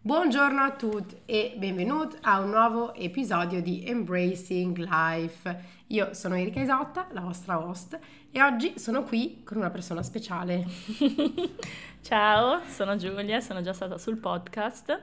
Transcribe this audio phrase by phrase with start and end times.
[0.00, 5.64] Buongiorno a tutti e benvenuti a un nuovo episodio di Embracing Life.
[5.88, 7.98] Io sono Erika Isotta, la vostra host,
[8.30, 10.64] e oggi sono qui con una persona speciale.
[12.00, 15.02] Ciao, sono Giulia, sono già stata sul podcast,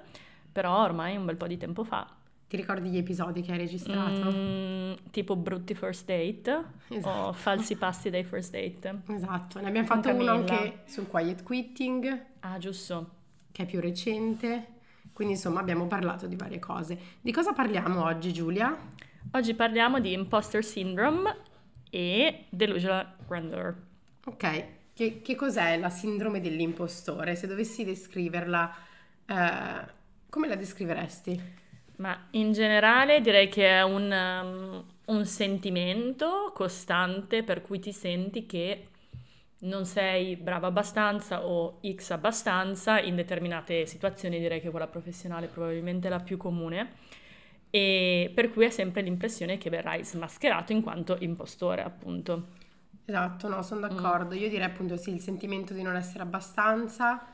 [0.49, 2.07] però ormai un bel po' di tempo fa.
[2.47, 4.31] Ti ricordi gli episodi che hai registrato?
[4.31, 7.27] Mm, tipo brutti first date esatto.
[7.27, 9.01] o falsi passi dai first date.
[9.07, 12.25] Esatto, ne abbiamo fatto uno anche sul quiet quitting.
[12.39, 13.09] Ah, giusto.
[13.51, 14.74] Che è più recente.
[15.15, 16.99] Quindi insomma abbiamo parlato di varie cose.
[17.21, 18.77] Di cosa parliamo oggi Giulia?
[19.31, 21.37] Oggi parliamo di imposter syndrome
[21.89, 23.73] e delusional grandeur.
[24.25, 27.35] Ok, che, che cos'è la sindrome dell'impostore?
[27.35, 28.75] Se dovessi descriverla,
[29.25, 29.85] eh,
[30.29, 31.41] come la descriveresti?
[31.95, 34.83] Ma in generale direi che è un, um,
[35.15, 38.87] un sentimento costante per cui ti senti che
[39.65, 45.49] non sei brava abbastanza o X abbastanza in determinate situazioni, direi che quella professionale è
[45.49, 46.93] probabilmente la più comune,
[47.69, 52.63] e per cui hai sempre l'impressione che verrai smascherato in quanto impostore, appunto.
[53.05, 54.33] Esatto, no, sono d'accordo.
[54.33, 54.37] Mm.
[54.39, 57.25] Io direi appunto sì, il sentimento di non essere abbastanza,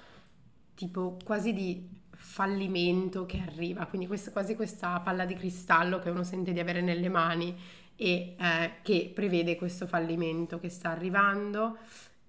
[0.73, 6.23] tipo quasi di fallimento che arriva, quindi questa, quasi questa palla di cristallo che uno
[6.23, 7.55] sente di avere nelle mani
[7.95, 11.77] e eh, che prevede questo fallimento che sta arrivando.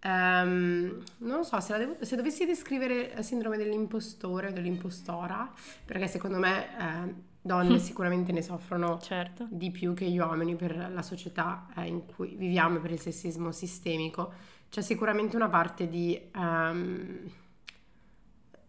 [0.05, 5.49] Um, non so se, devo, se, dovessi descrivere la sindrome dell'impostore o dell'impostora,
[5.85, 9.47] perché secondo me eh, donne sicuramente ne soffrono certo.
[9.49, 13.01] di più che gli uomini per la società eh, in cui viviamo e per il
[13.01, 14.33] sessismo sistemico.
[14.69, 17.21] C'è sicuramente una parte di, um,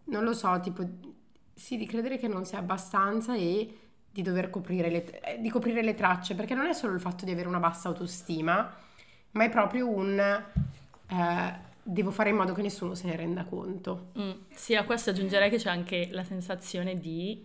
[0.04, 0.88] non lo so, tipo,
[1.52, 5.82] sì, di credere che non sia abbastanza e di dover coprire le, eh, di coprire
[5.82, 8.72] le tracce, perché non è solo il fatto di avere una bassa autostima,
[9.32, 10.42] ma è proprio un
[11.08, 11.52] eh,
[11.82, 14.12] devo fare in modo che nessuno se ne renda conto.
[14.18, 14.30] Mm.
[14.54, 17.44] Sì, a questo aggiungerei che c'è anche la sensazione di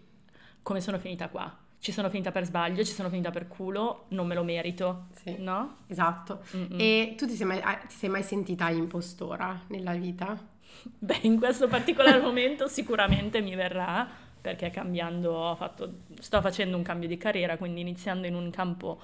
[0.62, 1.56] come sono finita qua.
[1.82, 5.08] Ci sono finita per sbaglio, ci sono finita per culo, non me lo merito.
[5.22, 5.78] Sì, no?
[5.88, 6.44] Esatto.
[6.56, 6.78] Mm-mm.
[6.78, 10.38] E tu ti sei, mai, ti sei mai sentita impostora nella vita?
[11.00, 14.08] Beh, in questo particolare momento sicuramente mi verrà
[14.42, 19.00] perché cambiando, fatto, sto facendo un cambio di carriera, quindi iniziando in un campo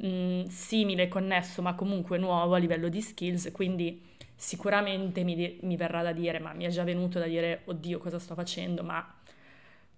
[0.00, 6.02] mh, simile, connesso, ma comunque nuovo a livello di skills, quindi sicuramente mi, mi, verrà
[6.02, 9.14] da dire, ma mi è già venuto da dire, oddio, cosa sto facendo, ma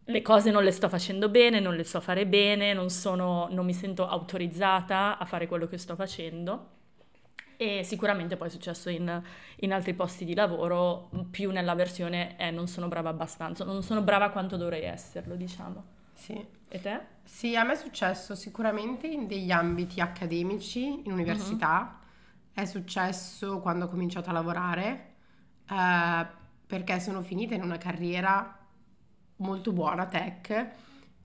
[0.06, 3.64] le cose non le sto facendo bene, non le so fare bene, non, sono, non
[3.64, 6.80] mi sento autorizzata a fare quello che sto facendo.
[7.56, 9.22] E sicuramente poi è successo in,
[9.60, 14.02] in altri posti di lavoro, più nella versione eh, non sono brava abbastanza, non sono
[14.02, 16.01] brava quanto dovrei esserlo, diciamo.
[16.22, 16.46] Sì.
[16.68, 17.00] E te?
[17.24, 21.98] Sì, a me è successo sicuramente in degli ambiti accademici, in università.
[21.98, 22.62] Uh-huh.
[22.62, 25.14] È successo quando ho cominciato a lavorare,
[25.68, 26.26] eh,
[26.64, 28.56] perché sono finita in una carriera
[29.36, 30.70] molto buona, tech,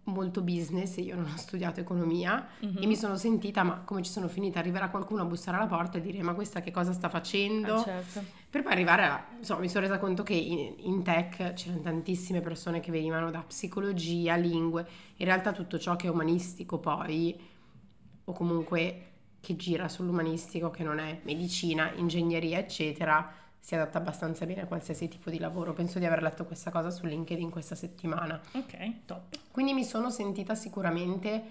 [0.05, 2.79] molto business, io non ho studiato economia uh-huh.
[2.79, 5.97] e mi sono sentita, ma come ci sono finita, arriverà qualcuno a bussare alla porta
[5.97, 7.75] e dire ma questa che cosa sta facendo?
[7.75, 8.23] Ah, certo.
[8.57, 12.41] Per poi arrivare a, insomma, mi sono resa conto che in, in, tech c'erano tantissime
[12.41, 14.83] persone che venivano da psicologia, lingue,
[15.17, 17.39] in realtà tutto ciò che è umanistico poi,
[18.23, 24.61] o comunque che gira sull'umanistico, che non è medicina, ingegneria, eccetera, si adatta abbastanza bene
[24.61, 25.73] a qualsiasi tipo di lavoro.
[25.73, 28.41] Penso di aver letto questa cosa su LinkedIn questa settimana.
[28.53, 29.37] Ok, top.
[29.51, 31.43] Quindi mi sono sentita sicuramente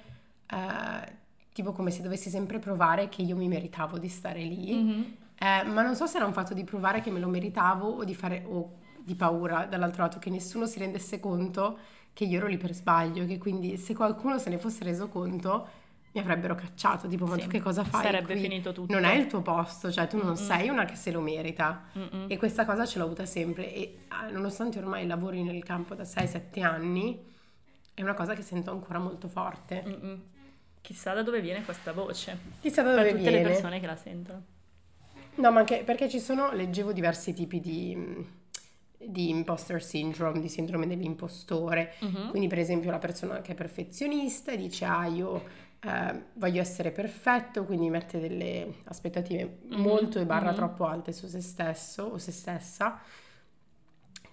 [0.45, 1.13] eh,
[1.53, 4.75] tipo come se dovessi sempre provare che io mi meritavo di stare lì.
[4.75, 5.03] Mm-hmm.
[5.39, 8.05] Eh, ma non so se era un fatto di provare che me lo meritavo o
[8.05, 11.79] di fare o di paura dall'altro lato che nessuno si rendesse conto
[12.13, 15.69] che io ero lì per sbaglio, che quindi se qualcuno se ne fosse reso conto
[16.13, 18.05] mi avrebbero cacciato, tipo, ma sì, tu che cosa fai?
[18.05, 18.41] Sarebbe qui?
[18.41, 18.91] finito tutto.
[18.91, 20.35] Non è il tuo posto, cioè tu non Mm-mm.
[20.35, 21.85] sei una che se lo merita.
[21.97, 22.25] Mm-mm.
[22.29, 23.71] E questa cosa ce l'ho avuta sempre.
[23.71, 27.23] E ah, nonostante ormai lavori nel campo da 6-7 anni,
[27.93, 29.85] è una cosa che sento ancora molto forte.
[29.87, 30.23] Mm-mm.
[30.81, 32.39] Chissà da dove viene questa voce.
[32.61, 33.21] Chissà da dove viene.
[33.21, 34.43] Per tutte le persone che la sentono.
[35.37, 38.45] No, ma anche perché ci sono, leggevo diversi tipi di
[38.99, 41.95] di imposter syndrome, di sindrome dell'impostore.
[42.01, 42.31] Uh-huh.
[42.31, 45.43] Quindi, per esempio, la persona che è perfezionista e dice: Ah, io
[45.81, 49.81] eh, voglio essere perfetto, quindi mette delle aspettative mm-hmm.
[49.81, 50.55] molto e barra mm-hmm.
[50.55, 53.01] troppo alte su se stesso o se stessa.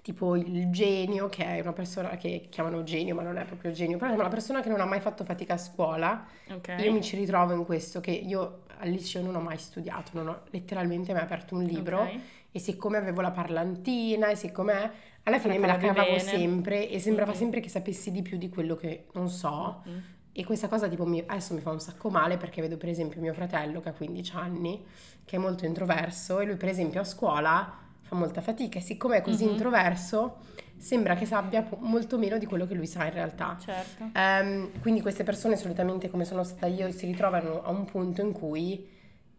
[0.01, 3.97] Tipo il genio, che è una persona che chiamano genio, ma non è proprio genio,
[3.97, 6.25] però è una persona che non ha mai fatto fatica a scuola.
[6.49, 6.83] Okay.
[6.83, 10.27] Io mi ci ritrovo in questo, che io al liceo non ho mai studiato, non
[10.27, 12.01] ho letteralmente mai aperto un libro.
[12.01, 12.21] Okay.
[12.51, 14.91] E siccome avevo la parlantina, e siccome
[15.23, 17.39] alla fine me la cavavo sempre e sembrava mm-hmm.
[17.39, 19.81] sempre che sapessi di più di quello che non so.
[19.87, 19.99] Mm-hmm.
[20.33, 23.21] E questa cosa tipo mi, adesso mi fa un sacco male perché vedo per esempio
[23.21, 24.83] mio fratello che ha 15 anni,
[25.23, 29.17] che è molto introverso e lui per esempio a scuola fa molta fatica e siccome
[29.17, 29.53] è così mm-hmm.
[29.53, 30.37] introverso
[30.83, 33.55] sembra che sappia molto meno di quello che lui sa in realtà.
[33.57, 34.09] Certo.
[34.13, 38.33] Um, quindi queste persone solitamente, come sono stata io, si ritrovano a un punto in
[38.33, 38.85] cui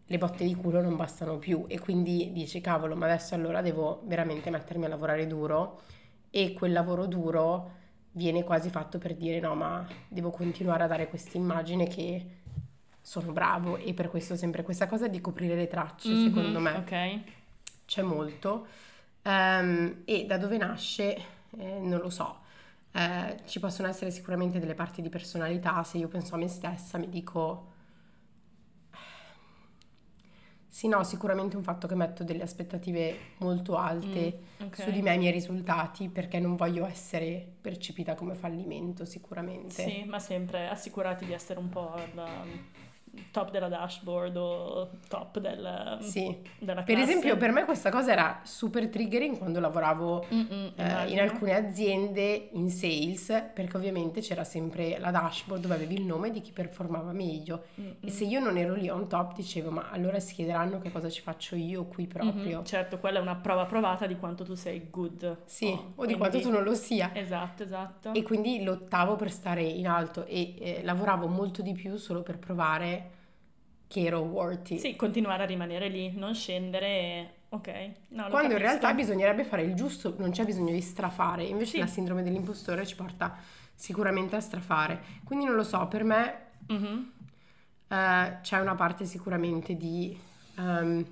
[0.07, 4.01] le botte di culo non bastano più e quindi dici cavolo, ma adesso allora devo
[4.05, 5.81] veramente mettermi a lavorare duro
[6.31, 7.71] e quel lavoro duro
[8.13, 12.25] viene quasi fatto per dire no, ma devo continuare a dare questa immagine che
[13.01, 16.71] sono bravo e per questo sempre questa cosa di coprire le tracce, mm-hmm, secondo me.
[16.71, 17.19] Ok.
[17.85, 18.65] C'è molto.
[19.21, 22.39] Um, e da dove nasce, eh, non lo so.
[22.91, 26.97] Eh, ci possono essere sicuramente delle parti di personalità, se io penso a me stessa
[26.97, 27.73] mi dico
[30.75, 34.85] sì, no, sicuramente un fatto che metto delle aspettative molto alte mm, okay.
[34.85, 39.83] su di me e i miei risultati perché non voglio essere percepita come fallimento, sicuramente.
[39.83, 42.43] Sì, ma sempre assicurati di essere un po' la,
[43.31, 46.35] top della dashboard o top del, sì.
[46.59, 46.93] della classe.
[46.93, 50.73] Per esempio, per me questa cosa era super triggering quando lavoravo eh,
[51.07, 56.31] in alcune aziende in sales, perché ovviamente c'era sempre la dashboard dove avevi il nome
[56.31, 57.65] di chi performava meglio.
[57.79, 57.95] Mm-mm.
[58.01, 61.09] E se io non ero lì on top, dicevo, ma allora si chiederanno che cosa
[61.09, 62.57] ci faccio io qui proprio.
[62.57, 62.65] Mm-hmm.
[62.65, 65.37] Certo, quella è una prova provata di quanto tu sei good.
[65.45, 66.13] Sì, oh, o quindi...
[66.13, 67.11] di quanto tu non lo sia.
[67.13, 68.13] Esatto, esatto.
[68.13, 72.37] E quindi lottavo per stare in alto e eh, lavoravo molto di più solo per
[72.37, 73.04] provare
[73.87, 74.77] che ero worthy.
[74.77, 77.29] Sì, continuare a rimanere lì, non scendere e...
[77.49, 77.91] Ok.
[78.09, 81.77] No, Quando in realtà bisognerebbe fare il giusto, non c'è bisogno di strafare, invece sì.
[81.79, 83.37] la sindrome dell'impostore ci porta
[83.73, 85.01] sicuramente a strafare.
[85.23, 86.35] Quindi non lo so, per me
[86.71, 86.97] mm-hmm.
[87.87, 90.17] uh, c'è una parte sicuramente di
[90.57, 91.05] um,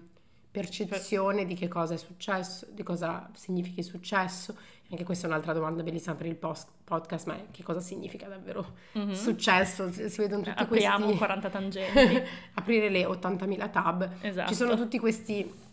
[0.53, 4.55] percezione di che cosa è successo, di cosa significa il successo.
[4.91, 8.75] Anche questa è un'altra domanda bellissima per il post- podcast, ma che cosa significa davvero
[8.95, 9.13] mm-hmm.
[9.13, 9.91] successo?
[9.91, 11.17] Si vedono tutti Apriamo questi...
[11.17, 12.21] 40 tangenti.
[12.53, 14.09] aprire le 80.000 tab.
[14.21, 14.49] Esatto.
[14.49, 15.71] Ci sono tutti questi...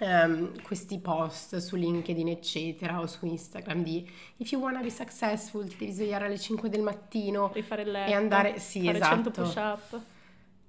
[0.00, 5.68] Um, questi post su LinkedIn eccetera o su Instagram di if you wanna be successful
[5.68, 10.00] ti devi svegliare alle 5 del mattino e andare sì fare esatto 100 push up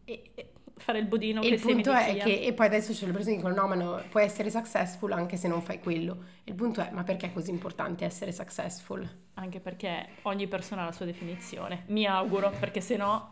[0.04, 3.36] e, fare il budino e il punto è che e poi adesso c'è le persone
[3.36, 6.18] che dicono no ma no, puoi essere successful anche se non fai quello.
[6.44, 9.08] Il punto è ma perché è così importante essere successful?
[9.36, 11.84] Anche perché ogni persona ha la sua definizione.
[11.88, 13.32] Mi auguro perché se no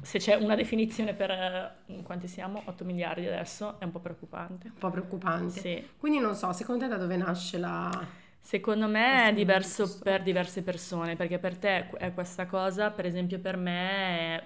[0.00, 2.62] se c'è una definizione per eh, quanti siamo?
[2.64, 4.68] 8 miliardi adesso è un po' preoccupante.
[4.68, 5.60] Un po' preoccupante.
[5.60, 5.88] Sì.
[5.98, 10.62] quindi non so secondo te da dove nasce la Secondo me è diverso per diverse
[10.62, 14.44] persone, perché per te è questa cosa, per esempio per me è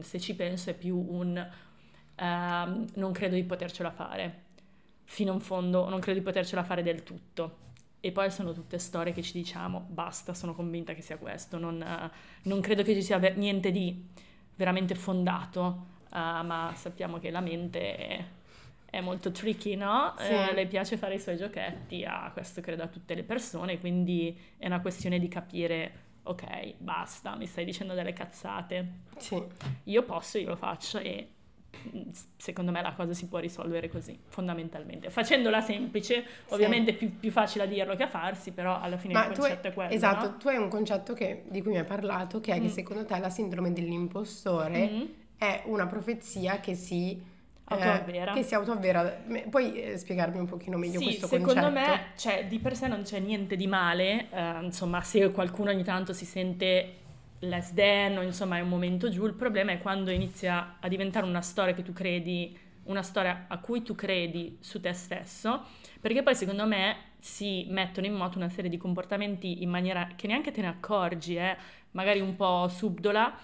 [0.00, 1.36] se ci penso, è più un
[2.16, 4.44] uh, non credo di potercela fare.
[5.04, 7.64] Fino in fondo, non credo di potercela fare del tutto.
[8.00, 11.58] E poi sono tutte storie che ci diciamo, basta, sono convinta che sia questo.
[11.58, 12.10] Non, uh,
[12.48, 14.04] non credo che ci sia ver- niente di
[14.54, 18.24] veramente fondato, uh, ma sappiamo che la mente è,
[18.90, 20.14] è molto tricky, no?
[20.18, 20.32] Sì.
[20.32, 24.36] Eh, le piace fare i suoi giochetti, a questo credo a tutte le persone, quindi
[24.56, 28.88] è una questione di capire ok, basta, mi stai dicendo delle cazzate.
[29.16, 29.42] Sì.
[29.84, 31.28] Io posso, io lo faccio e
[31.94, 35.10] mm, secondo me la cosa si può risolvere così, fondamentalmente.
[35.10, 36.98] Facendola semplice, ovviamente sì.
[36.98, 39.72] più, più, facile a dirlo che a farsi, però alla fine Ma il concetto hai,
[39.72, 39.90] è quello.
[39.92, 40.36] Esatto, no?
[40.36, 42.62] tu hai un concetto che, di cui mi hai parlato, che è mm.
[42.62, 45.04] che secondo te la sindrome dell'impostore mm.
[45.38, 47.34] è una profezia che si
[47.66, 48.32] autoavvera.
[48.32, 49.22] Eh, che si autoavvera.
[49.50, 51.74] Puoi eh, spiegarmi un pochino meglio sì, questo secondo concetto?
[51.74, 55.70] Secondo me, cioè, di per sé non c'è niente di male, eh, insomma, se qualcuno
[55.70, 57.04] ogni tanto si sente
[57.40, 61.26] less than o insomma è un momento giù, il problema è quando inizia a diventare
[61.26, 65.64] una storia che tu credi, una storia a cui tu credi su te stesso,
[66.00, 70.26] perché poi secondo me si mettono in moto una serie di comportamenti in maniera che
[70.28, 71.56] neanche te ne accorgi, eh,
[71.90, 73.36] magari un po' subdola,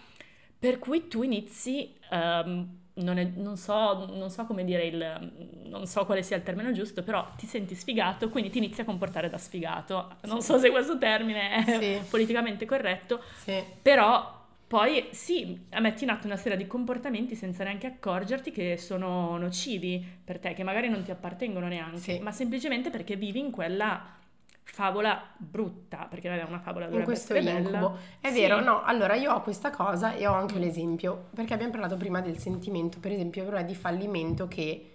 [0.59, 1.93] per cui tu inizi...
[2.11, 5.33] Um, non, è, non, so, non, so, come dire il,
[5.65, 8.85] non so quale sia il termine giusto, però ti senti sfigato, quindi ti inizi a
[8.85, 10.17] comportare da sfigato.
[10.23, 12.09] Non so se questo termine è sì.
[12.09, 13.63] politicamente corretto, sì.
[13.81, 19.37] però poi sì, metti in atto una serie di comportamenti senza neanche accorgerti che sono
[19.37, 22.19] nocivi per te, che magari non ti appartengono neanche, sì.
[22.21, 24.21] ma semplicemente perché vivi in quella
[24.64, 27.99] favola brutta, perché è una favola in questo incubo.
[28.21, 28.40] È sì.
[28.40, 32.21] vero, no, allora io ho questa cosa e ho anche l'esempio, perché abbiamo parlato prima
[32.21, 34.87] del sentimento, per esempio, però di fallimento che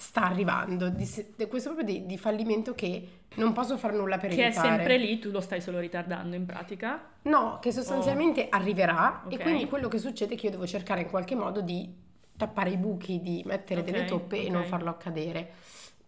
[0.00, 1.06] sta arrivando, di,
[1.46, 4.66] questo proprio di, di, fallimento che non posso fare nulla per che evitare.
[4.66, 7.02] Che è sempre lì, tu lo stai solo ritardando in pratica?
[7.22, 8.56] No, che sostanzialmente oh.
[8.56, 9.38] arriverà okay.
[9.38, 11.94] e quindi quello che succede è che io devo cercare in qualche modo di
[12.34, 13.92] tappare i buchi, di mettere okay.
[13.92, 14.46] delle toppe okay.
[14.46, 15.52] e non farlo accadere.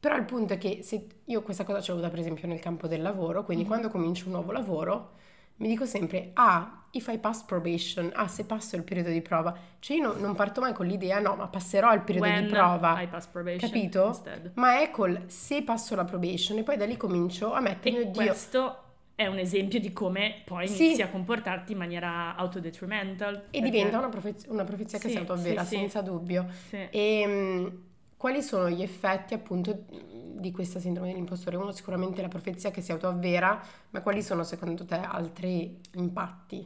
[0.02, 2.58] Però il punto è che se io questa cosa ce l'ho avuta per esempio nel
[2.58, 3.72] campo del lavoro, quindi mm-hmm.
[3.72, 5.10] quando comincio un nuovo lavoro
[5.58, 9.56] mi dico sempre, ah, if I pass probation, ah, se passo il periodo di prova.
[9.78, 12.50] Cioè io no, non parto mai con l'idea, no, ma passerò il periodo When di
[12.50, 13.00] prova.
[13.00, 14.06] I pass probation capito?
[14.08, 14.50] Instead.
[14.54, 18.02] Ma è col se passo la probation e poi da lì comincio a mettermi, e
[18.02, 18.24] oddio.
[18.24, 18.76] questo
[19.14, 20.86] è un esempio di come poi Sì.
[20.86, 23.34] inizi a comportarti in maniera autodetrimental.
[23.36, 26.48] E perché- diventa una, profezia, una profezia che Sì, si autoavvera, sì, senza dubbio.
[26.70, 26.88] Sì.
[26.90, 27.82] E mh,
[28.22, 31.56] quali sono gli effetti appunto di questa sindrome dell'impostore?
[31.56, 33.60] Uno sicuramente la profezia che si autoavvera,
[33.90, 36.64] ma quali sono secondo te altri impatti?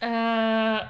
[0.00, 0.06] Eh,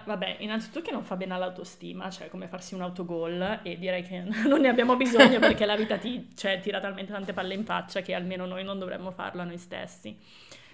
[0.07, 4.21] vabbè, innanzitutto che non fa bene all'autostima, cioè come farsi un autogol e direi che
[4.49, 8.00] non ne abbiamo bisogno perché la vita ti cioè, tira talmente tante palle in faccia
[8.00, 10.16] che almeno noi non dovremmo farlo a noi stessi.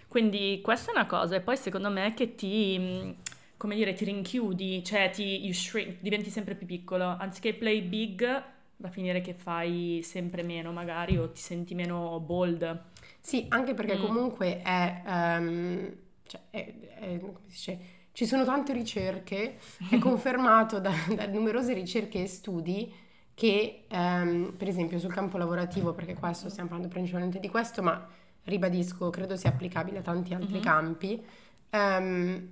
[0.06, 3.12] Quindi questa è una cosa e poi secondo me che ti,
[3.56, 8.54] come dire, ti rinchiudi, cioè ti you shrink, diventi sempre più piccolo, anziché play big
[8.78, 12.82] va a finire che fai sempre meno magari o ti senti meno bold.
[13.20, 14.00] Sì, anche perché Mm.
[14.00, 17.78] comunque è, ehm, cioè, è- è- come si dice,
[18.12, 22.92] ci sono tante ricerche, è confermato da, da numerose ricerche e studi
[23.34, 28.06] che, ehm, per esempio, sul campo lavorativo, perché questo stiamo parlando principalmente di questo, ma
[28.44, 30.60] ribadisco, credo sia applicabile a tanti altri Mhm.
[30.60, 31.22] campi,
[31.70, 32.48] ehm,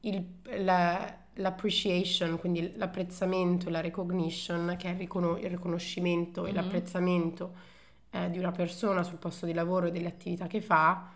[0.00, 0.26] il-
[0.64, 6.54] la- l'appreciation, quindi l'apprezzamento, la recognition, che è il, ricono- il riconoscimento e Mhm.
[6.54, 7.54] l'apprezzamento
[8.10, 11.08] eh, di una persona sul posto di lavoro e delle attività che fa,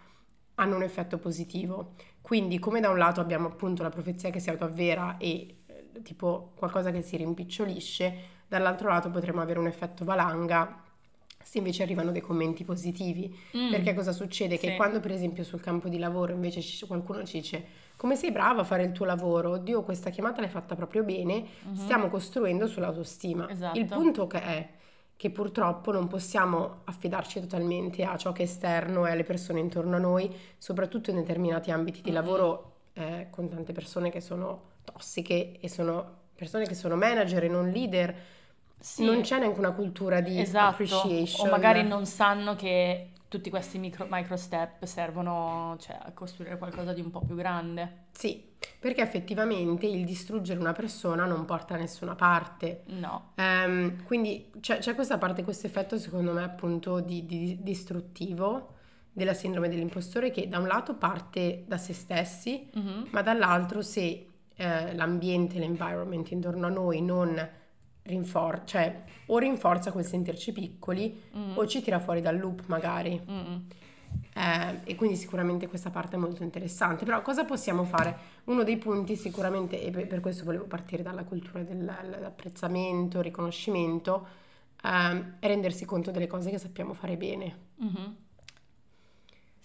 [0.55, 1.93] hanno un effetto positivo.
[2.21, 6.53] Quindi, come da un lato abbiamo appunto la profezia che si autoavvera e eh, tipo
[6.57, 10.83] qualcosa che si rimpicciolisce, dall'altro lato potremmo avere un effetto valanga
[11.47, 13.33] se invece arrivano dei commenti positivi.
[13.57, 13.71] Mm.
[13.71, 14.59] Perché cosa succede?
[14.59, 14.77] Che Sì.
[14.77, 17.65] quando per esempio sul campo di lavoro invece qualcuno ci dice
[17.97, 21.45] come sei brava a fare il tuo lavoro, oddio questa chiamata l'hai fatta proprio bene,
[21.63, 21.77] Mhm.
[21.77, 23.49] stiamo costruendo sull'autostima.
[23.49, 23.79] Esatto.
[23.79, 24.69] Il punto che è
[25.17, 29.95] che purtroppo non possiamo affidarci totalmente a ciò che è esterno e alle persone intorno
[29.97, 32.15] a noi, soprattutto in determinati ambiti di Mhm.
[32.17, 37.49] lavoro eh, con tante persone che sono tossiche e sono persone che sono manager e
[37.49, 38.15] non leader.
[38.79, 39.05] Sì.
[39.05, 41.47] Non c'è neanche una cultura di Esatto, appreciation.
[41.47, 46.93] o magari non sanno che tutti questi micro, micro step servono cioè, a costruire qualcosa
[46.93, 48.05] di un po' più grande.
[48.13, 48.43] Sì,
[48.79, 52.85] perché effettivamente il distruggere una persona non porta da nessuna parte.
[52.87, 53.33] No.
[53.35, 58.75] Ehm, quindi c'è, c'è questa parte, questo effetto secondo me appunto di, di distruttivo
[59.13, 63.09] della sindrome dell'impostore che da un lato parte da se stessi, Mhm.
[63.11, 67.49] ma dall'altro se eh, l'ambiente, l'environment intorno a noi non
[68.07, 71.57] rinforza, cioè o rinforza quel sentirci piccoli Mm.
[71.57, 73.21] o ci tira fuori dal loop magari.
[74.35, 77.05] Eh, e quindi sicuramente questa parte è molto interessante.
[77.05, 78.17] Però cosa possiamo fare?
[78.45, 84.27] Uno dei punti sicuramente, e per questo volevo partire dalla cultura dell'apprezzamento, riconoscimento,
[84.83, 87.57] ehm, è rendersi conto delle cose che sappiamo fare bene.
[87.77, 88.17] Mhm.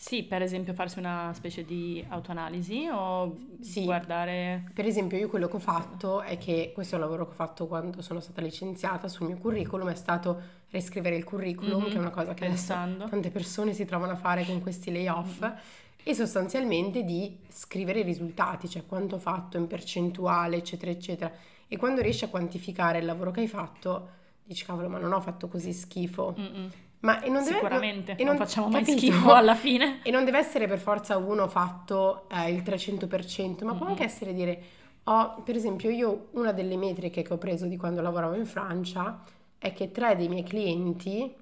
[0.01, 3.83] Sì, per esempio farsi una specie di autoanalisi o Sì.
[3.83, 4.63] guardare...
[4.73, 7.35] Per esempio, io quello che ho fatto è che questo è un lavoro che ho
[7.35, 10.41] fatto quando sono stata licenziata sul mio curriculum, è stato
[10.71, 11.89] riscrivere il curriculum, Mhm.
[11.89, 13.07] che è una cosa che Pensando.
[13.09, 15.47] tante persone si trovano a fare con questi layoff
[16.01, 21.31] e sostanzialmente di scrivere i risultati, cioè quanto ho fatto in percentuale, eccetera, eccetera.
[21.67, 24.09] E quando riesci a quantificare il lavoro che hai fatto,
[24.43, 26.35] dici cavolo, ma non ho fatto così schifo.
[26.39, 26.69] Mm-mm.
[27.01, 28.97] Ma e non deve, Sicuramente, e non facciamo mai capito?
[28.99, 29.99] schifo alla fine.
[30.03, 33.91] E non deve essere per forza uno fatto eh, il 300%, ma può Mhm.
[33.91, 34.61] anche essere dire,
[35.05, 39.19] ho, per esempio io una delle metriche che ho preso di quando lavoravo in Francia
[39.57, 41.35] è che tre dei miei clienti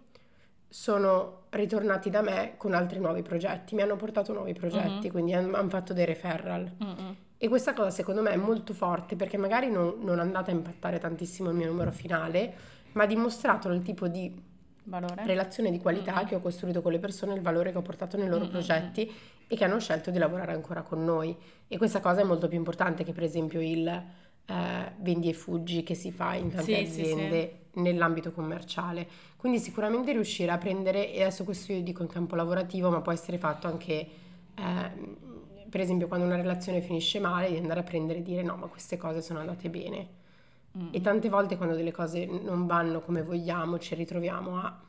[0.67, 5.11] sono ritornati da me con altri nuovi progetti, mi hanno portato nuovi progetti, Mhm.
[5.11, 6.71] quindi hanno fatto dei referral.
[6.83, 7.15] Mm-mm.
[7.37, 10.53] E questa cosa secondo me è molto forte perché magari non, non è andata a
[10.53, 12.53] impattare tantissimo il mio numero finale,
[12.93, 14.47] ma ha dimostrato il tipo di
[14.83, 15.25] Valore?
[15.25, 16.25] relazione di qualità Mm-mm.
[16.25, 18.51] che ho costruito con le persone, il valore che ho portato nei loro Mm-mm.
[18.51, 19.11] progetti
[19.47, 21.35] e che hanno scelto di lavorare ancora con noi.
[21.67, 25.83] E questa cosa è molto più importante che per esempio il eh, vendi e fuggi
[25.83, 29.07] che si fa in tante Sì, sì, aziende nell'ambito commerciale.
[29.35, 33.11] Quindi sicuramente riuscire a prendere, e adesso questo io dico in campo lavorativo, ma può
[33.11, 34.07] essere fatto anche...
[34.55, 35.17] ehm,
[35.69, 38.67] per esempio quando una relazione finisce male, di andare a prendere e dire no, ma
[38.67, 40.07] queste cose sono andate bene.
[40.77, 40.87] Mm.
[40.91, 44.79] E tante volte quando delle cose non vanno come vogliamo, ci ritroviamo a,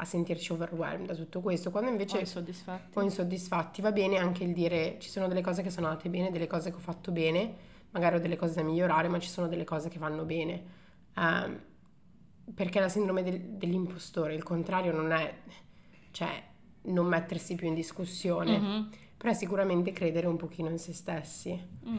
[0.00, 2.98] a sentirci overwhelmed da tutto questo, quando invece Poi soddisfatti.
[2.98, 6.30] o insoddisfatti va bene anche il dire ci sono delle cose che sono andate bene,
[6.30, 7.54] delle cose che ho fatto bene,
[7.90, 10.62] magari ho delle cose da migliorare, ma ci sono delle cose che vanno bene.
[11.16, 11.60] Ehm,
[12.54, 15.34] perché la sindrome del- dell'impostore, il contrario non è,
[16.12, 16.42] cioè,
[16.82, 18.90] non mettersi più in discussione, Mhm.
[19.18, 21.60] però è sicuramente credere un pochino in se stessi.
[21.86, 21.96] Mm.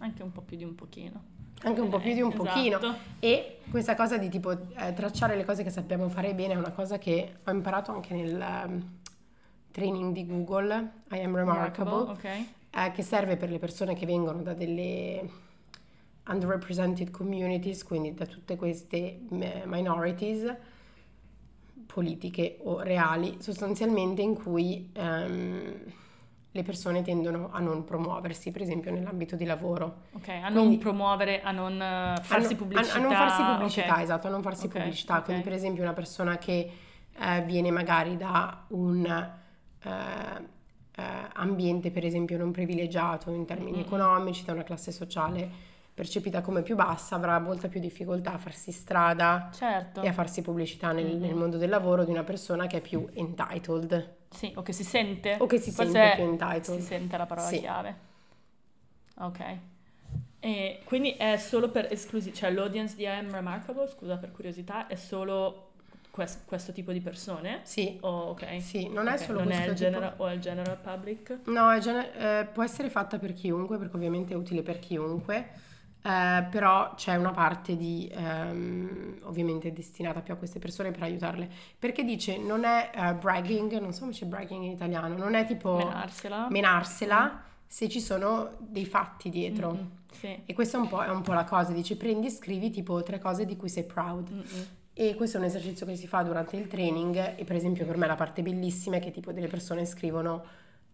[0.00, 1.22] Anche un po' più di un pochino.
[1.62, 2.76] Anche un po' più di un Eh, pochino.
[2.78, 2.94] esatto.
[3.20, 6.72] E questa cosa di tipo eh, tracciare le cose che sappiamo fare bene è una
[6.72, 8.90] cosa che ho imparato anche nel ehm,
[9.70, 12.24] training di Google, I am remarkable, Ok.
[12.24, 15.28] eh, che serve per le persone che vengono da delle
[16.26, 20.54] underrepresented communities, quindi da tutte queste minorities,
[21.86, 25.74] politiche o reali, sostanzialmente in cui ehm,
[26.56, 30.02] le persone tendono a non promuoversi, per esempio nell'ambito di lavoro.
[30.12, 32.96] Ok, a non Quindi- promuovere, a non eh, farsi a, pubblicità.
[32.96, 34.00] a non farsi pubblicità, ok.
[34.02, 35.20] esatto, a non farsi Ok, pubblicità.
[35.22, 36.70] Quindi, per esempio, una persona che
[37.18, 39.88] eh, viene magari da un eh,
[40.96, 43.84] eh, ambiente, per esempio, non privilegiato in termini Mm-mm.
[43.86, 48.70] economici, da una classe sociale percepita come più bassa, avrà molta più difficoltà a farsi
[48.70, 50.02] strada Certo.
[50.02, 51.20] e a farsi pubblicità nel, Mm-mm.
[51.20, 54.84] nel mondo del lavoro di una persona che è più entitled Sì, o che si
[54.84, 55.36] sente.
[55.38, 56.78] o che si Forse sente più entitled.
[56.80, 57.58] Si sente la parola Sì.
[57.60, 57.96] chiave.
[59.16, 59.40] Ok.
[60.40, 64.86] E quindi è solo per esclusivi, cioè l'audience di I Am Remarkable, scusa per curiosità,
[64.88, 65.70] è solo
[66.10, 67.60] quest- questo tipo di persone?
[67.62, 68.60] Sì, O ok.
[68.60, 70.76] sì, non è Ok, solo non questo è il tipo- general, o è il general
[70.78, 71.38] public?
[71.46, 75.48] No, è gene- eh, può essere fatta per chiunque, perché ovviamente è utile per chiunque,
[76.06, 81.48] eh, però c'è una parte di, ehm, ovviamente destinata più a queste persone per aiutarle,
[81.78, 85.46] perché dice non è eh, bragging, non so come c'è bragging in italiano, non è
[85.46, 86.48] tipo Menarsela?
[86.50, 89.72] menarsela se ci sono dei fatti dietro.
[89.72, 90.42] Mm-mm, Sì.
[90.44, 93.02] E questa è un, po', è un po' la cosa, dice prendi e scrivi tipo
[93.02, 94.30] tre cose di cui sei proud.
[94.30, 94.66] Mm-mm.
[94.92, 97.96] E questo è un esercizio che si fa durante il training e per esempio per
[97.96, 100.44] me la parte bellissima è che tipo delle persone scrivono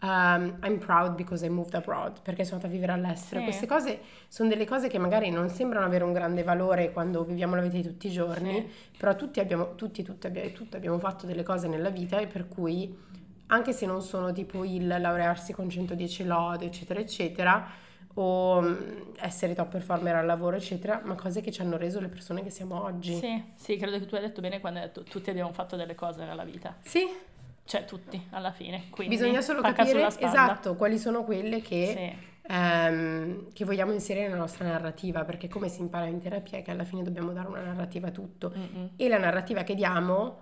[0.03, 3.41] um, I'm proud because I moved abroad perché sono andata a vivere all'estero.
[3.41, 3.47] Sì.
[3.47, 7.55] Queste cose sono delle cose che magari non sembrano avere un grande valore quando viviamo
[7.55, 8.97] la vita di tutti i giorni, Sì.
[8.97, 12.49] però tutti abbiamo, tutti, tutti, abbiamo, tutti abbiamo fatto delle cose nella vita e per
[12.49, 12.97] cui
[13.49, 17.67] anche se non sono tipo il laurearsi con 110 lode eccetera eccetera
[18.15, 18.75] o mm,
[19.19, 22.51] essere top performer al lavoro eccetera, ma cose che ci hanno reso le persone che
[22.51, 23.15] siamo oggi.
[23.15, 25.95] Sì, sì, credo che tu hai detto bene quando hai detto tutti abbiamo fatto delle
[25.95, 26.77] cose nella vita.
[26.81, 27.07] Sì,
[27.71, 28.87] Cioè tutti, alla fine.
[28.91, 32.53] Quindi, Bisogna solo capire esatto quali sono quelle che, Sì.
[32.53, 36.73] ehm, che vogliamo inserire nella nostra narrativa, perché come si impara in terapia è che
[36.73, 38.89] alla fine dobbiamo dare una narrativa a tutto Mm-mm.
[38.97, 40.39] e la narrativa che diamo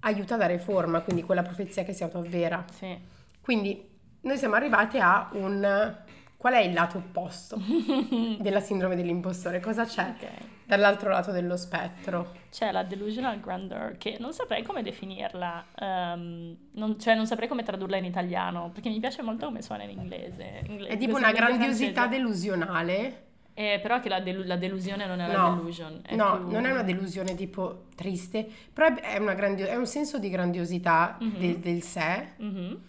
[0.00, 2.64] aiuta a dare forma, quindi quella profezia che si autoavvera.
[2.72, 2.98] Sì.
[3.40, 3.88] Quindi
[4.22, 5.96] noi siamo arrivati a un
[6.42, 7.56] qual è il lato opposto
[8.40, 9.60] della sindrome dell'impostore?
[9.60, 10.26] Cosa c'è Ok.
[10.64, 12.32] dall'altro lato dello spettro?
[12.50, 17.62] C'è la delusional grandeur che non saprei come definirla, ehm, non, cioè non saprei come
[17.62, 20.64] tradurla in italiano, perché mi piace molto come suona in inglese.
[20.66, 22.08] ingle- È tipo una grandiosità francese.
[22.20, 23.22] delusionale.
[23.54, 26.00] Eh, però che la, delu- la delusione non è la No, delusion.
[26.04, 29.86] È no, più- non è una delusione tipo triste, però è, una grandio- è un
[29.86, 31.38] senso di grandiosità Mhm.
[31.38, 32.80] del, del sé Mhm.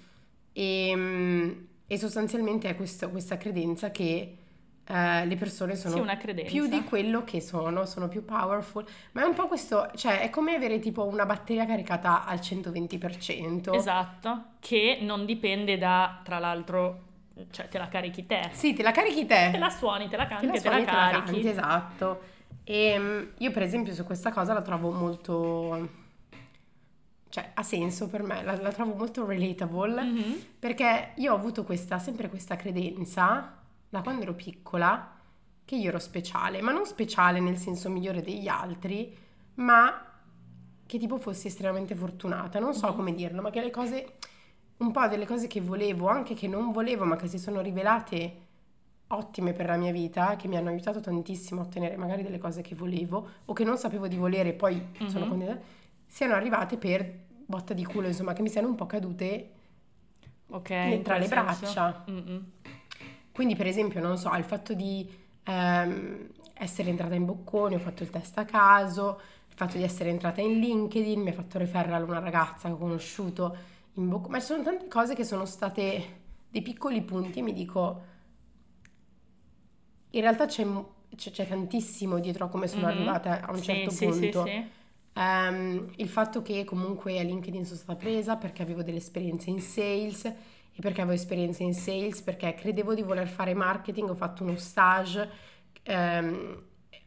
[0.53, 1.51] e, mm,
[1.87, 4.37] e sostanzialmente è questo- questa credenza che
[4.85, 9.25] eh, le persone sono Sì, più di quello che sono, sono più powerful, ma è
[9.25, 13.73] un po' questo, cioè è come avere tipo una batteria caricata al 120%.
[13.73, 17.01] Esatto, che non dipende da, tra l'altro,
[17.51, 18.49] cioè te la carichi te.
[18.51, 19.49] Sì, te la carichi te.
[19.51, 21.31] Te la suoni, te la canti, Te la te suoni la e te la carichi.
[21.31, 22.21] canti, esatto.
[22.65, 26.01] E mm, io per esempio su questa cosa la trovo molto...
[27.33, 30.41] cioè ha senso per me, la, la trovo molto relatable Mhm.
[30.59, 33.57] perché io ho avuto questa, sempre questa credenza
[33.89, 35.13] da quando ero piccola
[35.65, 39.17] che io ero speciale, ma non speciale nel senso migliore degli altri,
[39.55, 40.05] ma
[40.85, 42.95] che tipo fossi estremamente fortunata, non so Mhm.
[42.95, 44.13] come dirlo, ma che le cose,
[44.77, 48.41] un po' delle cose che volevo, anche che non volevo, ma che si sono rivelate
[49.07, 52.61] ottime per la mia vita, che mi hanno aiutato tantissimo a ottenere magari delle cose
[52.61, 55.29] che volevo o che non sapevo di volere poi sono Mhm.
[55.29, 55.61] contenta,
[56.13, 57.11] siano arrivate per
[57.45, 59.51] botta di culo, insomma, che mi siano un po' cadute
[60.49, 60.69] Ok.
[60.69, 61.65] Ne- in tra le senso.
[61.65, 62.03] braccia.
[62.09, 62.51] Mm-mm.
[63.31, 65.09] Quindi, per esempio, non so, il fatto di
[65.43, 70.09] ehm, essere entrata in Bocconi, ho fatto il test a caso, il fatto di essere
[70.09, 73.55] entrata in LinkedIn, mi ha fatto referral una ragazza che ho conosciuto
[73.93, 77.53] in Bocconi, ma ci sono tante cose che sono state dei piccoli punti e mi
[77.53, 78.01] dico,
[80.11, 80.65] in realtà c'è,
[81.15, 82.91] c'è- c'è tantissimo dietro a come sono Mhm.
[82.91, 84.43] arrivata a un Sì, certo sì, punto.
[84.43, 84.69] Sì, sì,
[85.15, 89.61] Ehm, il fatto che comunque a LinkedIn sono stata presa perché avevo delle esperienze in
[89.61, 94.43] sales e perché avevo esperienze in sales, perché credevo di voler fare marketing, ho fatto
[94.43, 95.29] uno stage
[95.83, 96.63] ehm,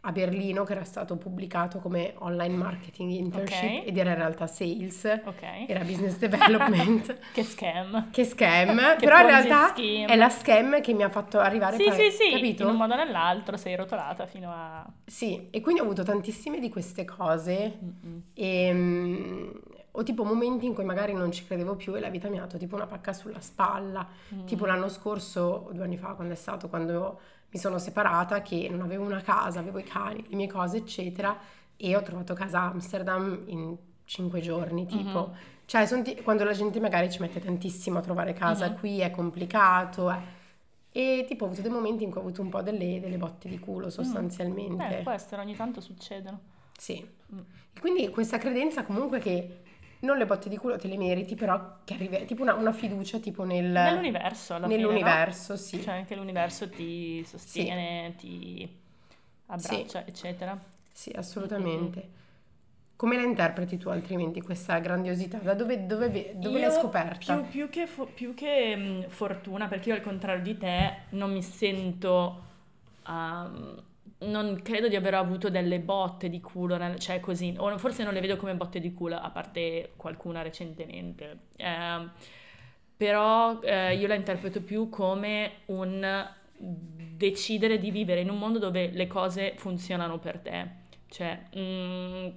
[0.06, 3.86] a Berlino che era stato pubblicato come online marketing internship Ok.
[3.88, 5.42] ed era in realtà sales, Ok.
[5.66, 7.18] era business development.
[7.34, 8.10] Che scam.
[8.10, 10.04] Che scam, Che però in realtà scheme.
[10.06, 12.62] è la scam che mi ha fatto arrivare Sì, poi, sì, sì, capito?
[12.62, 14.86] in un modo o nell'altro sei rotolata fino a...
[15.04, 18.22] Sì, e quindi ho avuto tantissime di queste cose Mm-mm.
[18.32, 19.48] e, mm,
[19.92, 22.42] o tipo momenti in cui magari non ci credevo più e la vita mi ha
[22.42, 24.06] dato tipo una pacca sulla spalla.
[24.34, 24.44] Mm.
[24.46, 27.18] Tipo l'anno scorso, due anni fa, quando è stato, quando
[27.56, 31.36] mi sono separata, che non avevo una casa, avevo i cani, le mie cose, eccetera,
[31.74, 35.28] e ho trovato casa a Amsterdam in cinque giorni, tipo.
[35.28, 35.36] Mhm.
[35.64, 38.78] Cioè, ti- quando la gente magari ci mette tantissimo a trovare casa, Mhm.
[38.78, 40.34] qui è complicato, eh.
[40.92, 43.48] E tipo ho avuto dei momenti in cui ho avuto un po' delle, delle botte
[43.48, 44.98] di culo sostanzialmente.
[44.98, 46.40] Eh, può essere, ogni tanto succedono.
[46.76, 47.06] Sì.
[47.34, 47.38] Mm.
[47.80, 49.62] Quindi questa credenza comunque che
[50.06, 53.18] non le botte di culo te le meriti, però che arrivi, tipo una, una fiducia
[53.18, 55.82] tipo nel, nell'universo alla nell'universo, fine, sì.
[55.82, 58.26] Cioè anche l'universo ti sostiene, sì.
[58.26, 58.76] ti
[59.46, 60.08] abbraccia, sì.
[60.08, 60.58] eccetera.
[60.90, 61.98] Sì, assolutamente.
[61.98, 62.14] Mm-hmm.
[62.96, 65.36] Come la interpreti tu altrimenti questa grandiosità?
[65.36, 67.36] Da dove, dove, dove l'hai scoperta?
[67.36, 71.42] Più, più che, più che mh, fortuna, perché io al contrario di te non mi
[71.42, 72.44] sento...
[73.06, 73.82] Um,
[74.26, 78.20] non credo di aver avuto delle botte di culo, cioè così, o forse non le
[78.20, 81.38] vedo come botte di culo, a parte qualcuna recentemente.
[81.56, 82.08] Eh,
[82.96, 86.26] però eh, io la interpreto più come un
[86.58, 90.84] decidere di vivere in un mondo dove le cose funzionano per te.
[91.08, 92.28] Cioè, mh, mm,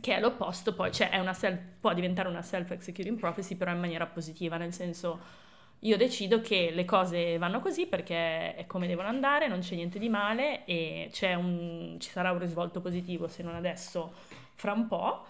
[0.00, 4.56] che è l'opposto poi, cioè self, può diventare una self-executing prophecy però in maniera positiva,
[4.56, 5.44] nel senso
[5.80, 9.98] io decido che le cose vanno così perché è come devono andare, non c'è niente
[9.98, 14.12] di male e un, ci sarà un risvolto positivo se non adesso,
[14.54, 15.26] fra un po'.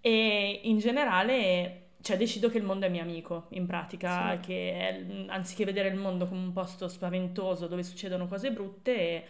[0.00, 4.46] E in generale cioè decido che il mondo è mio amico, in pratica, sì.
[4.46, 9.24] che è, anziché vedere il mondo come un posto spaventoso dove succedono cose brutte,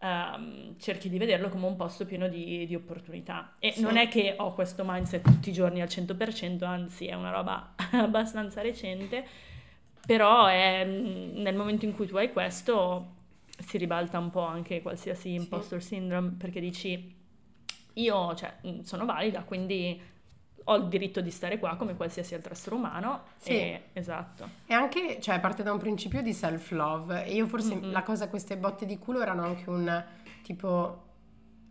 [0.00, 3.52] um, cerchi di vederlo come un posto pieno di, di opportunità.
[3.60, 3.82] E sì.
[3.82, 7.74] non è che ho questo mindset tutti i giorni al 100%, anzi è una roba
[7.92, 9.24] abbastanza recente,
[10.06, 13.18] però è, nel momento in cui tu hai questo
[13.58, 15.94] si ribalta un po' anche qualsiasi impostor sì.
[15.94, 17.16] syndrome, perché dici
[17.94, 20.00] io cioè, sono valida, quindi
[20.64, 23.22] ho il diritto di stare qua come qualsiasi altro essere umano.
[23.36, 23.52] Sì.
[23.52, 24.48] E, esatto.
[24.66, 27.24] E anche, cioè, parte da un principio di self-love.
[27.24, 27.92] E io forse mm-hmm.
[27.92, 30.04] la cosa, queste botte di culo erano anche un
[30.42, 31.08] tipo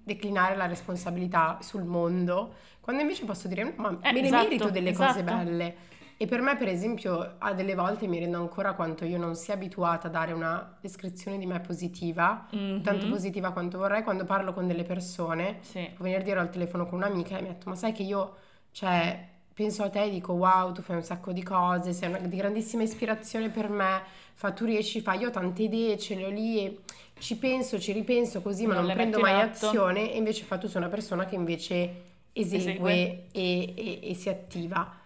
[0.04, 4.44] declinare la responsabilità sul mondo, quando invece posso dire, no, ma eh, me esatto, ne
[4.44, 5.14] merito delle esatto.
[5.14, 5.76] cose belle.
[6.22, 9.54] E per me, per esempio, a delle volte mi rendo ancora quanto io non sia
[9.54, 12.82] abituata a dare una descrizione di me positiva, mm-hmm.
[12.82, 15.60] tanto positiva quanto vorrei, quando parlo con delle persone.
[15.62, 15.90] Sì.
[15.98, 18.36] Venerdì ero al telefono con un'amica e mi ha detto, ma sai che io
[18.72, 22.18] cioè, penso a te e dico wow, tu fai un sacco di cose, sei una
[22.18, 24.02] di grandissima ispirazione per me,
[24.34, 26.80] fa, tu riesci, fai, io ho tante idee, ce le ho lì e
[27.20, 30.68] ci penso, ci ripenso così, ma non, non prendo mai azione e invece fa, tu
[30.68, 32.94] sei una persona che invece esegue, esegue.
[33.32, 34.99] E, e, e, si attiva.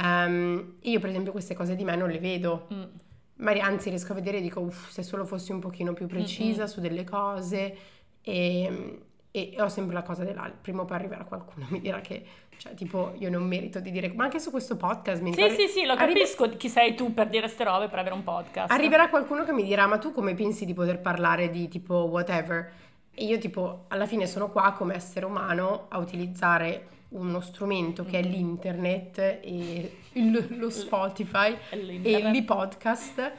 [0.00, 2.68] Um, io per esempio queste cose di me non le vedo.
[2.72, 2.82] Mm.
[3.36, 6.62] Ma anzi riesco a vedere e dico uff se solo fossi un pochino più precisa
[6.62, 6.68] Mm-mm.
[6.68, 7.76] su delle cose
[8.20, 12.24] e, e, ho sempre la cosa dell'altro prima o poi arriverà qualcuno mi dirà che
[12.58, 14.12] cioè, tipo, io non merito di dire...
[14.12, 15.54] Ma anche su questo podcast mi Sì, pare...
[15.54, 16.58] sì, sì, lo capisco Arriva...
[16.58, 18.72] chi sei tu per dire ste robe, per avere un podcast.
[18.72, 22.72] Arriverà qualcuno che mi dirà, ma tu come pensi di poter parlare di tipo whatever?
[23.14, 28.18] E io tipo, alla fine sono qua come essere umano a utilizzare uno strumento che
[28.18, 28.30] è mm.
[28.30, 33.32] l'internet e il, lo Spotify e i podcast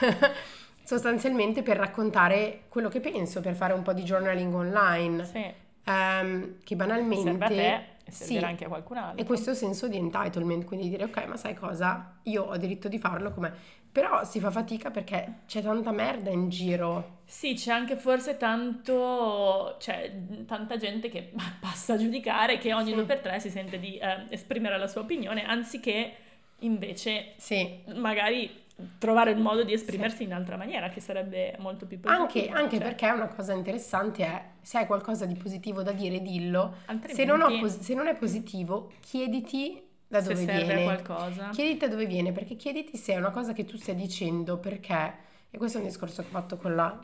[0.82, 5.24] sostanzialmente per raccontare quello che penso, per fare un po' di journaling online.
[5.24, 5.66] Sì.
[5.84, 7.30] Um, che banalmente...
[7.30, 9.22] Serve a te e servirà sì, anche a qualcun altro.
[9.22, 12.18] E questo senso di entitlement, quindi dire ok, ma sai cosa?
[12.24, 13.76] Io ho diritto di farlo come...
[13.90, 17.20] Però si fa fatica perché c'è tanta merda in giro.
[17.24, 20.12] Sì, c'è anche forse tanto, cioè,
[20.46, 22.94] tanta gente che passa a giudicare che ogni sì.
[22.94, 26.12] due per tre si sente di eh, esprimere la sua opinione, anziché
[26.60, 27.80] invece sì.
[27.94, 28.66] magari
[28.98, 30.22] trovare il modo di esprimersi sì.
[30.24, 32.24] in altra maniera, che sarebbe molto più positivo.
[32.24, 32.86] Anche, anche cioè.
[32.86, 36.76] perché una cosa interessante è, se hai qualcosa di positivo da dire, dillo.
[37.06, 40.84] Se non, pos- se non, è positivo, chiediti da dove se viene.
[40.84, 41.48] qualcosa.
[41.50, 45.26] Chiediti da dove viene, perché chiediti se è una cosa che tu stai dicendo, perché...
[45.50, 46.96] E questo è un discorso che ho fatto con la,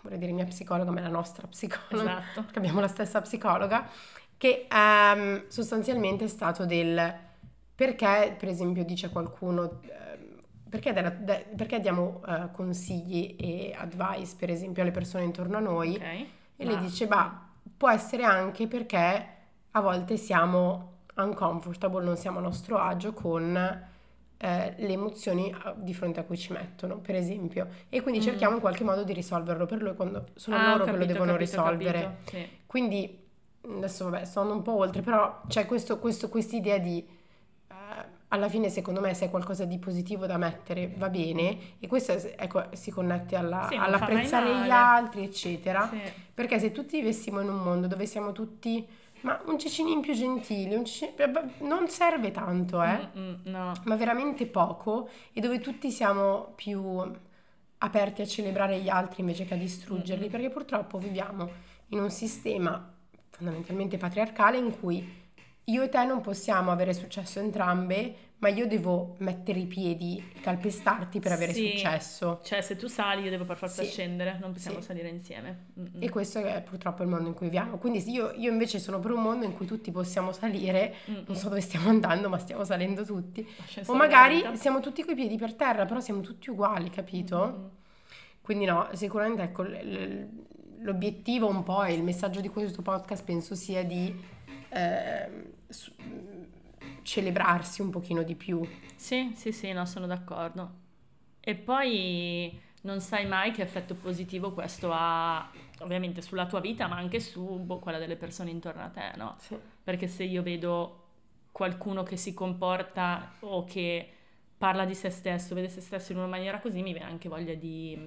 [0.00, 2.42] vorrei dire mia psicologa, ma è la nostra psicologa, esatto.
[2.42, 3.88] perché abbiamo la stessa psicologa,
[4.36, 7.28] che um, sostanzialmente è stato del...
[7.74, 9.80] Perché, per esempio, dice qualcuno
[10.70, 15.60] perché, della, de, perché diamo uh, consigli e advice, per esempio, alle persone intorno a
[15.60, 15.96] noi?
[15.96, 16.30] Okay.
[16.56, 19.26] E lei dice, bah, può essere anche perché
[19.70, 23.56] a volte siamo uncomfortable, non siamo a nostro agio con
[24.36, 27.68] eh, le emozioni di fronte a cui ci mettono, per esempio.
[27.88, 28.24] E quindi mm.
[28.24, 31.06] cerchiamo in qualche modo di risolverlo per loro quando sono ah, loro capito, che lo
[31.06, 32.00] devono capito, risolvere.
[32.00, 32.48] Capito, sì.
[32.64, 33.26] Quindi,
[33.66, 37.18] adesso vabbè, sto andando un po' oltre, però c'è questa idea di
[38.32, 42.12] alla fine secondo me se è qualcosa di positivo da mettere va bene e questo
[42.12, 46.00] ecco, si connette alla, sì, all'apprezzare gli altri eccetera sì.
[46.32, 48.86] perché se tutti vivessimo in un mondo dove siamo tutti
[49.22, 53.72] ma un cecinin più gentile un cecinin, non serve tanto eh Mm-mm, no.
[53.84, 57.02] ma veramente poco e dove tutti siamo più
[57.78, 60.30] aperti a celebrare gli altri invece che a distruggerli Mm-mm.
[60.30, 61.48] perché purtroppo viviamo
[61.88, 62.94] in un sistema
[63.30, 65.19] fondamentalmente patriarcale in cui
[65.70, 71.20] io e te non possiamo avere successo entrambe, ma io devo mettere i piedi, calpestarti
[71.20, 71.72] per avere Sì.
[71.72, 72.40] successo.
[72.42, 73.90] Cioè, se tu sali, io devo per forza Sì.
[73.90, 74.86] scendere, non possiamo Sì.
[74.86, 75.66] salire insieme.
[75.78, 75.88] Mm-mm.
[76.02, 77.76] E questo è purtroppo il mondo in cui viviamo.
[77.76, 81.24] Quindi io, io invece sono per un mondo in cui tutti possiamo salire, Mm-mm.
[81.26, 83.46] non so dove stiamo andando, ma stiamo salendo tutti.
[83.86, 87.36] O magari siamo tutti coi piedi per terra, però siamo tutti uguali, capito?
[87.36, 87.68] Mm-mm.
[88.40, 89.64] Quindi no, sicuramente ecco,
[90.82, 94.12] l'obiettivo un po' e il messaggio di questo podcast penso sia di
[94.70, 95.92] ehm, su-
[97.02, 98.60] celebrarsi un pochino di più.
[98.96, 100.78] Sì, sì, sì, no, sono d'accordo.
[101.40, 106.96] E poi non sai mai che effetto positivo questo ha, ovviamente, sulla tua vita, ma
[106.96, 109.36] anche su boh, quella delle persone intorno a te, no?
[109.38, 109.56] Sì.
[109.82, 110.96] Perché se io vedo
[111.52, 114.08] qualcuno che si comporta o che
[114.56, 117.54] parla di se stesso, vede se stesso in una maniera così, mi viene anche voglia
[117.54, 117.98] di,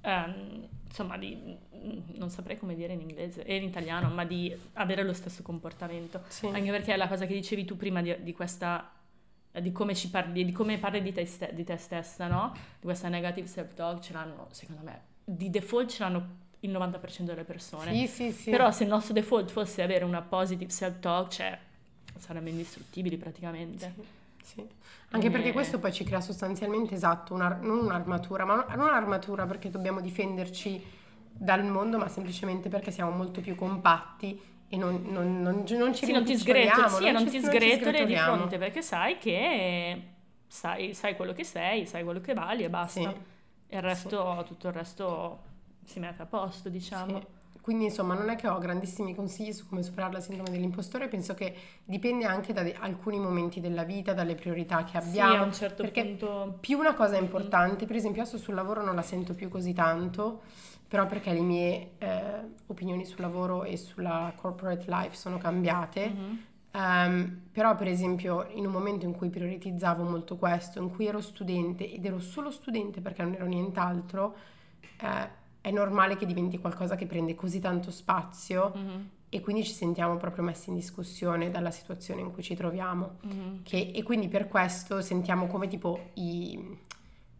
[0.00, 1.36] ehm, insomma, di,
[2.14, 6.22] non saprei come dire in inglese e in italiano, ma di avere lo stesso comportamento.
[6.28, 6.46] Sì.
[6.46, 8.90] Anche perché è la cosa che dicevi tu prima di, di questa,
[9.60, 12.52] di come ci parli, di come parli di te, ste- di te stessa, no?
[12.54, 17.44] Di questa negative self-talk ce l'hanno, secondo me, di default ce l'hanno il 90% delle
[17.44, 17.92] persone.
[17.92, 18.50] Sì, sì, sì.
[18.50, 21.58] Però se il nostro default fosse avere una positive self-talk, cioè
[22.18, 23.92] saremmo indistruttibili praticamente.
[23.94, 24.14] Sì.
[25.10, 25.52] Anche perché Eh.
[25.52, 30.00] questo poi ci crea sostanzialmente, esatto, una- non un'armatura, ma non non un'armatura perché dobbiamo
[30.00, 30.82] difenderci
[31.32, 36.06] dal mondo, ma semplicemente perché siamo molto più compatti e non, non, non, non ci
[36.06, 40.02] Sì, non ti sgretoli, sì, non ci- ti sgretoli di fronte perché sai che
[40.46, 43.00] sai, sai quello che sei, sai quello che vali e basta.
[43.10, 43.16] Sì,
[43.68, 45.42] E il resto, tutto il resto
[45.84, 47.20] si mette a posto, diciamo.
[47.20, 47.26] sì.
[47.66, 51.34] Quindi insomma non è che ho grandissimi consigli su come superare la sindrome dell'impostore, penso
[51.34, 51.52] che
[51.82, 55.42] dipende anche da de- alcuni momenti della vita, dalle priorità che Sì, abbiamo.
[55.42, 56.58] a un certo perché punto...
[56.60, 60.42] Più una cosa importante, per esempio adesso sul lavoro non la sento più così tanto,
[60.86, 66.08] però perché le mie eh, opinioni sul lavoro e sulla corporate life sono cambiate.
[66.08, 66.44] Mhm.
[66.70, 71.20] Ehm, però per esempio in un momento in cui prioritizzavo molto questo, in cui ero
[71.20, 74.36] studente ed ero solo studente perché non ero nient'altro,
[75.00, 79.72] eh, è normale che diventi qualcosa che prende così tanto spazio Mhm, e quindi ci
[79.72, 83.16] sentiamo proprio messi in discussione dalla situazione in cui ci troviamo.
[83.22, 83.62] mhm.
[83.64, 86.78] Che- e quindi per questo sentiamo come tipo i-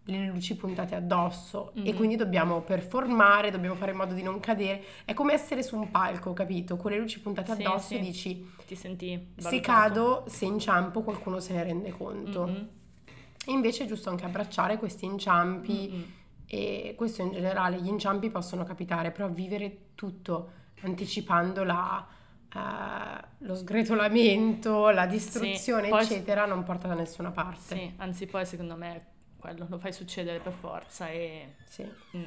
[0.08, 1.94] le luci puntate addosso e Mhm.
[1.96, 4.82] quindi dobbiamo performare, dobbiamo fare in modo di non cadere.
[5.04, 6.76] È come essere su un palco, capito?
[6.76, 8.00] Con le luci puntate Sì, addosso sì.
[8.00, 9.60] dici Ti senti se valutato.
[9.60, 12.46] cado, se inciampo qualcuno se ne rende conto.
[12.46, 12.68] Mhm,
[13.48, 16.04] E invece è giusto anche abbracciare questi inciampi mhm.
[16.46, 20.50] E questo in generale, gli inciampi possono capitare, però vivere tutto
[20.82, 22.06] anticipando la,
[22.54, 27.76] eh, lo sgretolamento, la distruzione, Sì, eccetera, non porta da nessuna parte.
[27.76, 29.04] Sì, anzi poi secondo me
[29.38, 31.84] quello lo fai succedere per forza e Sì.
[32.16, 32.24] mm,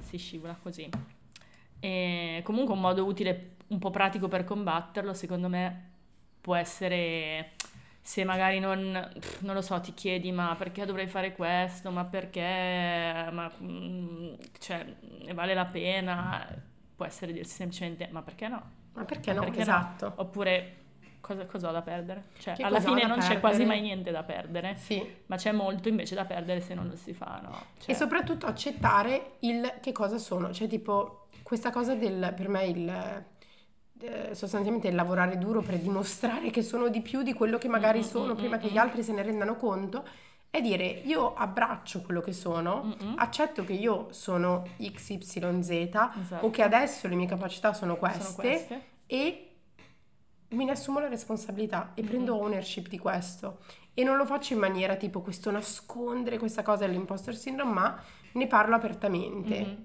[0.00, 0.88] si scivola così.
[1.80, 5.90] E comunque un modo utile, un po' pratico per combatterlo, secondo me
[6.40, 7.52] può essere
[8.08, 12.06] se magari non, pff, non lo so, ti chiedi ma perché dovrei fare questo, ma
[12.06, 12.40] perché,
[13.30, 14.82] ma mm, cioè,
[15.26, 16.46] ne vale la pena,
[16.96, 18.62] può essere dirsi semplicemente ma perché no?
[18.94, 19.40] Ma perché no?
[19.40, 19.62] Perché no?
[19.62, 20.10] esatto.
[20.16, 20.76] Oppure
[21.20, 22.28] cosa, cosa ho da perdere?
[22.38, 23.66] Cioè, Che alla fine non c'è quasi perdere?
[23.66, 25.06] mai niente da perdere, Sì.
[25.26, 27.50] ma c'è molto invece da perdere se non lo si fa, no?
[27.78, 32.64] Cioè, E soprattutto accettare il che cosa sono, cioè tipo questa cosa del, per me
[32.64, 33.24] il,
[34.00, 38.02] eh, sostanzialmente lavorare duro per dimostrare che sono di più di quello che magari Mm,
[38.02, 40.04] mm, sono prima mm, che gli altri se ne rendano conto,
[40.50, 43.14] è dire io abbraccio quello che sono, Mm-mm.
[43.18, 46.46] accetto che io sono XYZ Esatto.
[46.46, 48.82] o che adesso le mie capacità sono queste, sono queste.
[49.06, 49.42] e
[50.50, 52.08] me ne assumo la responsabilità e Mhm.
[52.08, 53.58] prendo ownership di questo.
[53.94, 58.00] E non lo faccio in maniera tipo questo nascondere questa cosa dell'imposter syndrome, ma
[58.32, 59.76] ne parlo apertamente.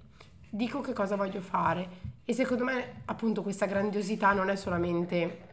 [0.55, 2.11] Dico che cosa voglio fare.
[2.25, 5.47] E secondo me, appunto, questa grandiosità non è solamente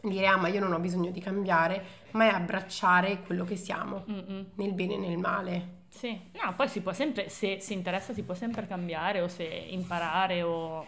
[0.00, 4.04] dire ah, ma io non ho bisogno di cambiare, ma è abbracciare quello che siamo,
[4.08, 4.46] Mm-mm.
[4.54, 5.76] nel bene e nel male.
[5.90, 9.44] Sì, no, poi si può sempre, se si interessa si può sempre cambiare o se
[9.44, 10.86] imparare o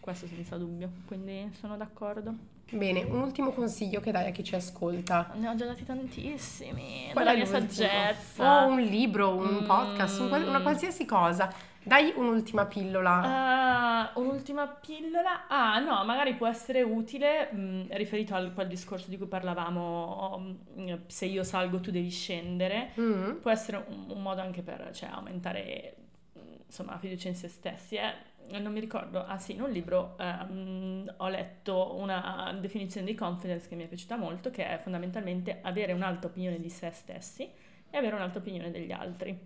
[0.00, 2.34] questo senza dubbio, quindi sono d'accordo.
[2.70, 5.30] Bene, un ultimo consiglio che dai a chi ci ascolta.
[5.36, 8.64] Ne ho già dati tantissimi, Qual è mia saggezza.
[8.66, 9.66] O un libro, un Mm.
[9.66, 11.50] podcast, una qualsiasi cosa.
[11.82, 13.20] Dai un'ultima pillola.
[13.22, 15.46] Ah, un'ultima pillola.
[15.48, 20.94] Ah, no, magari può essere utile, mh, riferito al quel discorso di cui parlavamo, mh,
[21.06, 22.90] se io salgo tu devi scendere.
[23.00, 23.36] Mm.
[23.36, 25.94] Può essere un, un modo anche per cioè, aumentare
[26.34, 27.96] mh, insomma, la fiducia in se stessi.
[27.96, 28.26] eh.
[28.50, 33.68] Non mi ricordo, ah sì, in un libro ehm, ho letto una definizione di confidence
[33.68, 37.42] che mi è piaciuta molto, che è fondamentalmente avere un'alta opinione di se stessi
[37.90, 39.38] e avere un'alta opinione degli altri.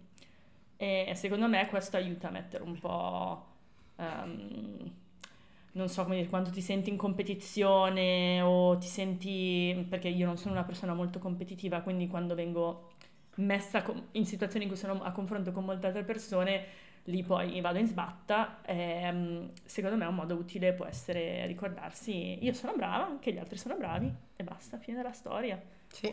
[0.83, 3.47] E secondo me questo aiuta a mettere un po',
[3.97, 4.93] ehm,
[5.75, 10.37] non so come dire, quando ti senti in competizione o ti senti, perché io non
[10.39, 12.91] sono una persona molto competitiva, quindi quando vengo
[13.37, 16.65] messa in situazioni in cui sono a confronto con molte altre persone,
[17.05, 18.61] lì poi vado in sbatta.
[18.65, 23.57] E, secondo me un modo utile può essere ricordarsi io sono brava, anche gli altri
[23.57, 25.61] sono bravi e basta, fine della storia.
[25.89, 26.13] Sì,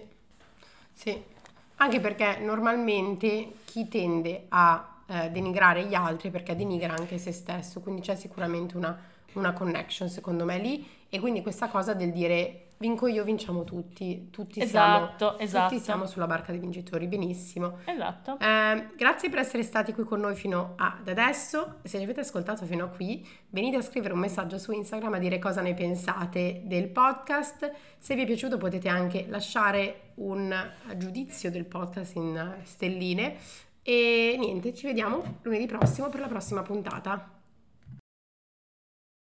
[0.93, 1.38] sì.
[1.81, 7.79] Anche perché normalmente chi tende a eh, denigrare gli altri perché denigra anche se stesso,
[7.79, 8.97] quindi c'è sicuramente una,
[9.33, 14.29] una connection secondo me lì e quindi questa cosa del dire vinco io, vinciamo tutti,
[14.29, 15.69] tutti, esatto, siamo, esatto.
[15.69, 17.79] tutti siamo sulla barca dei vincitori, benissimo.
[17.83, 18.37] Esatto.
[18.39, 22.65] Eh, grazie per essere stati qui con noi fino ad adesso, se ci avete ascoltato
[22.65, 26.61] fino a qui, venite a scrivere un messaggio su Instagram a dire cosa ne pensate
[26.63, 30.53] del podcast, se vi è piaciuto potete anche lasciare un
[30.97, 33.37] giudizio del podcast in stelline
[33.81, 37.38] e niente, ci vediamo lunedì prossimo per la prossima puntata.